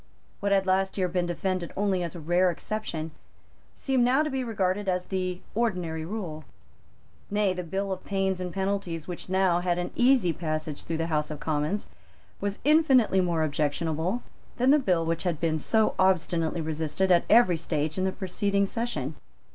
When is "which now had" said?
9.07-9.77